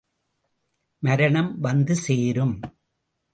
[1.03, 2.55] மரணம் வந்து சேரும்!